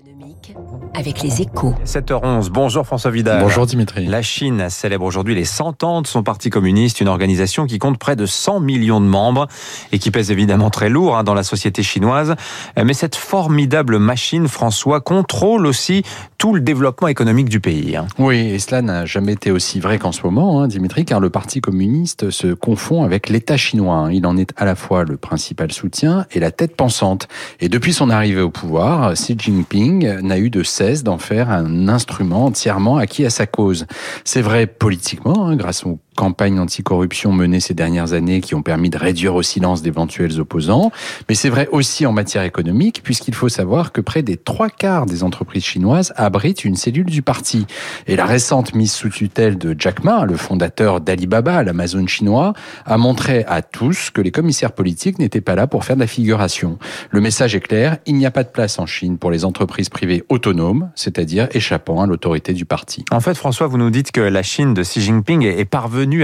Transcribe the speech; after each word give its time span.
économique 0.00 0.54
avec 0.94 1.22
les 1.22 1.42
échos. 1.42 1.74
7h11, 1.84 2.48
bonjour 2.50 2.86
François 2.86 3.10
Vidal. 3.10 3.42
Bonjour 3.42 3.66
Dimitri. 3.66 4.06
La 4.06 4.22
Chine 4.22 4.68
célèbre 4.70 5.04
aujourd'hui 5.04 5.34
les 5.34 5.44
100 5.44 5.82
ans 5.84 6.00
de 6.00 6.06
son 6.06 6.22
parti 6.22 6.48
communiste, 6.48 7.00
une 7.02 7.08
organisation 7.08 7.66
qui 7.66 7.78
compte 7.78 7.98
près 7.98 8.16
de 8.16 8.24
100 8.24 8.60
millions 8.60 9.00
de 9.00 9.06
membres 9.06 9.46
et 9.92 9.98
qui 9.98 10.10
pèse 10.10 10.30
évidemment 10.30 10.70
très 10.70 10.88
lourd 10.88 11.16
hein, 11.18 11.24
dans 11.24 11.34
la 11.34 11.42
société 11.42 11.82
chinoise. 11.82 12.34
Mais 12.82 12.94
cette 12.94 13.14
formidable 13.16 13.98
machine, 13.98 14.48
François, 14.48 15.00
contrôle 15.00 15.66
aussi 15.66 16.02
tout 16.38 16.54
le 16.54 16.60
développement 16.62 17.08
économique 17.08 17.48
du 17.50 17.60
pays. 17.60 17.96
hein. 17.96 18.06
Oui, 18.18 18.38
et 18.38 18.58
cela 18.58 18.80
n'a 18.80 19.04
jamais 19.04 19.32
été 19.34 19.50
aussi 19.50 19.80
vrai 19.80 19.98
qu'en 19.98 20.12
ce 20.12 20.22
moment, 20.22 20.62
hein, 20.62 20.68
Dimitri, 20.68 21.04
car 21.04 21.20
le 21.20 21.28
Parti 21.28 21.60
communiste 21.60 22.30
se 22.30 22.54
confond 22.54 23.02
avec 23.02 23.28
l'État 23.28 23.58
chinois. 23.58 23.96
hein. 23.96 24.12
Il 24.12 24.24
en 24.26 24.36
est 24.38 24.52
à 24.56 24.64
la 24.64 24.76
fois 24.76 25.04
le 25.04 25.16
principal 25.18 25.70
soutien 25.72 26.24
et 26.32 26.40
la 26.40 26.50
tête 26.52 26.74
pensante. 26.76 27.28
Et 27.60 27.68
depuis 27.68 27.92
son 27.92 28.08
arrivée 28.08 28.40
au 28.40 28.50
pouvoir, 28.50 29.12
Xi 29.14 29.36
Jinping 29.38 29.89
n'a 29.98 30.38
eu 30.38 30.50
de 30.50 30.62
cesse 30.62 31.02
d'en 31.02 31.18
faire 31.18 31.50
un 31.50 31.88
instrument 31.88 32.46
entièrement 32.46 32.96
acquis 32.96 33.24
à 33.24 33.30
sa 33.30 33.46
cause. 33.46 33.86
C'est 34.24 34.42
vrai 34.42 34.66
politiquement, 34.66 35.46
hein, 35.46 35.56
grâce 35.56 35.84
aux 35.84 35.98
campagnes 36.20 36.58
anticorruption 36.58 37.32
menées 37.32 37.60
ces 37.60 37.72
dernières 37.72 38.12
années 38.12 38.42
qui 38.42 38.54
ont 38.54 38.60
permis 38.60 38.90
de 38.90 38.98
réduire 38.98 39.34
au 39.34 39.42
silence 39.42 39.80
d'éventuels 39.80 40.38
opposants, 40.38 40.92
mais 41.30 41.34
c'est 41.34 41.48
vrai 41.48 41.66
aussi 41.72 42.04
en 42.04 42.12
matière 42.12 42.42
économique, 42.42 43.02
puisqu'il 43.02 43.34
faut 43.34 43.48
savoir 43.48 43.90
que 43.90 44.02
près 44.02 44.22
des 44.22 44.36
trois 44.36 44.68
quarts 44.68 45.06
des 45.06 45.22
entreprises 45.22 45.64
chinoises 45.64 46.12
abritent 46.16 46.66
une 46.66 46.76
cellule 46.76 47.06
du 47.06 47.22
parti. 47.22 47.66
Et 48.06 48.16
la 48.16 48.26
récente 48.26 48.74
mise 48.74 48.92
sous 48.92 49.08
tutelle 49.08 49.56
de 49.56 49.74
Jack 49.78 50.04
Ma, 50.04 50.26
le 50.26 50.36
fondateur 50.36 51.00
d'Alibaba, 51.00 51.62
l'Amazon 51.62 52.06
chinois, 52.06 52.52
a 52.84 52.98
montré 52.98 53.46
à 53.48 53.62
tous 53.62 54.10
que 54.10 54.20
les 54.20 54.30
commissaires 54.30 54.72
politiques 54.72 55.18
n'étaient 55.18 55.40
pas 55.40 55.54
là 55.54 55.66
pour 55.66 55.86
faire 55.86 55.96
de 55.96 56.00
la 56.00 56.06
figuration. 56.06 56.78
Le 57.12 57.22
message 57.22 57.54
est 57.54 57.60
clair, 57.60 57.96
il 58.04 58.16
n'y 58.16 58.26
a 58.26 58.30
pas 58.30 58.44
de 58.44 58.50
place 58.50 58.78
en 58.78 58.84
Chine 58.84 59.16
pour 59.16 59.30
les 59.30 59.46
entreprises 59.46 59.88
privées 59.88 60.22
autonomes, 60.28 60.90
c'est-à-dire 60.96 61.48
échappant 61.52 62.02
à 62.02 62.06
l'autorité 62.06 62.52
du 62.52 62.66
parti. 62.66 63.06
En 63.10 63.20
fait, 63.20 63.38
François, 63.38 63.68
vous 63.68 63.78
nous 63.78 63.90
dites 63.90 64.12
que 64.12 64.20
la 64.20 64.42
Chine 64.42 64.74
de 64.74 64.82
Xi 64.82 65.00
Jinping 65.00 65.44
est 65.44 65.60
est 65.60 65.64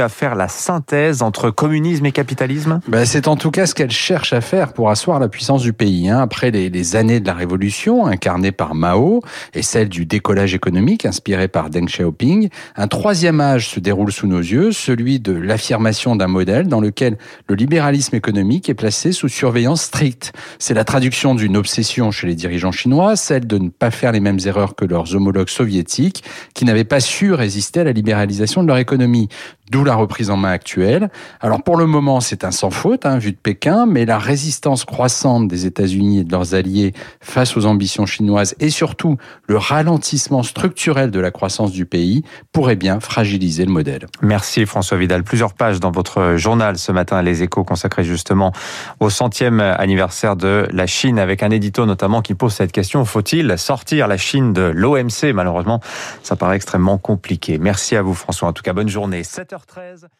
à 0.00 0.08
faire 0.08 0.34
la 0.34 0.48
synthèse 0.48 1.22
entre 1.22 1.50
communisme 1.50 2.04
et 2.06 2.12
capitalisme 2.12 2.80
Ben, 2.88 3.04
c'est 3.04 3.28
en 3.28 3.36
tout 3.36 3.50
cas 3.50 3.66
ce 3.66 3.74
qu'elle 3.74 3.90
cherche 3.90 4.32
à 4.32 4.40
faire 4.40 4.72
pour 4.72 4.90
asseoir 4.90 5.18
la 5.20 5.28
puissance 5.28 5.62
du 5.62 5.72
pays. 5.72 6.08
hein. 6.08 6.20
Après 6.20 6.50
les, 6.50 6.68
les 6.70 6.96
années 6.96 7.20
de 7.20 7.26
la 7.26 7.34
révolution 7.34 8.06
incarnée 8.06 8.52
par 8.52 8.74
Mao 8.74 9.22
et 9.54 9.62
celle 9.62 9.88
du 9.88 10.06
décollage 10.06 10.54
économique 10.54 11.06
inspiré 11.06 11.48
par 11.48 11.70
Deng 11.70 11.86
Xiaoping, 11.86 12.48
un 12.76 12.88
troisième 12.88 13.40
âge 13.40 13.68
se 13.68 13.80
déroule 13.80 14.12
sous 14.12 14.26
nos 14.26 14.38
yeux, 14.40 14.72
celui 14.72 15.20
de 15.20 15.32
l'affirmation 15.32 16.16
d'un 16.16 16.26
modèle 16.26 16.68
dans 16.68 16.80
lequel 16.80 17.16
le 17.48 17.54
libéralisme 17.54 18.16
économique 18.16 18.68
est 18.68 18.74
placé 18.74 19.12
sous 19.12 19.28
surveillance 19.28 19.82
stricte. 19.82 20.32
C'est 20.58 20.74
la 20.74 20.84
traduction 20.84 21.34
d'une 21.34 21.56
obsession 21.56 22.10
chez 22.10 22.26
les 22.26 22.34
dirigeants 22.34 22.72
chinois, 22.72 23.16
celle 23.16 23.46
de 23.46 23.58
ne 23.58 23.68
pas 23.68 23.90
faire 23.90 24.12
les 24.12 24.20
mêmes 24.20 24.38
erreurs 24.44 24.74
que 24.74 24.84
leurs 24.84 25.14
homologues 25.14 25.48
soviétiques 25.48 26.24
qui 26.54 26.64
n'avaient 26.64 26.84
pas 26.84 27.00
su 27.00 27.32
résister 27.32 27.80
à 27.80 27.84
la 27.84 27.92
libéralisation 27.92 28.62
de 28.62 28.68
leur 28.68 28.78
économie. 28.78 29.28
D'où 29.70 29.82
la 29.82 29.96
reprise 29.96 30.30
en 30.30 30.36
main 30.36 30.52
actuelle. 30.52 31.10
Alors 31.40 31.62
pour 31.62 31.76
le 31.76 31.86
moment, 31.86 32.20
c'est 32.20 32.44
un 32.44 32.52
sans 32.52 32.70
faute, 32.70 33.04
hein, 33.04 33.18
vu 33.18 33.32
de 33.32 33.36
Pékin, 33.36 33.84
mais 33.86 34.04
la 34.04 34.18
résistance 34.18 34.84
croissante 34.84 35.48
des 35.48 35.66
États-Unis 35.66 36.20
et 36.20 36.24
de 36.24 36.30
leurs 36.30 36.54
alliés 36.54 36.94
face 37.20 37.56
aux 37.56 37.66
ambitions 37.66 38.06
chinoises 38.06 38.54
et 38.60 38.70
surtout 38.70 39.16
le 39.48 39.56
ralentissement 39.56 40.44
structurel 40.44 41.10
de 41.10 41.18
la 41.18 41.32
croissance 41.32 41.72
du 41.72 41.84
pays 41.84 42.22
pourrait 42.52 42.76
bien 42.76 43.00
fragiliser 43.00 43.64
le 43.64 43.72
modèle. 43.72 44.06
Merci 44.22 44.66
François 44.66 44.98
Vidal. 44.98 45.24
Plusieurs 45.24 45.54
pages 45.54 45.80
dans 45.80 45.90
votre 45.90 46.36
journal 46.36 46.78
ce 46.78 46.92
matin, 46.92 47.20
Les 47.22 47.42
Échos, 47.42 47.64
consacrés 47.64 48.04
justement 48.04 48.52
au 49.00 49.10
centième 49.10 49.58
anniversaire 49.58 50.36
de 50.36 50.68
la 50.70 50.86
Chine, 50.86 51.18
avec 51.18 51.42
un 51.42 51.50
édito 51.50 51.86
notamment 51.86 52.22
qui 52.22 52.34
pose 52.34 52.52
cette 52.52 52.72
question, 52.72 53.04
faut-il 53.04 53.58
sortir 53.58 54.06
la 54.06 54.16
Chine 54.16 54.52
de 54.52 54.62
l'OMC 54.62 55.32
Malheureusement, 55.34 55.80
ça 56.22 56.36
paraît 56.36 56.56
extrêmement 56.56 56.98
compliqué. 56.98 57.58
Merci 57.58 57.96
à 57.96 58.02
vous 58.02 58.14
François. 58.14 58.48
En 58.48 58.52
tout 58.52 58.62
cas, 58.62 58.72
bonne 58.72 58.88
journée. 58.88 59.22
7h13. 59.58 60.10